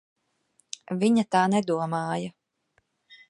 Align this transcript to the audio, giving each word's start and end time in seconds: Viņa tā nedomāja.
Viņa 1.03 1.25
tā 1.35 1.43
nedomāja. 1.55 2.35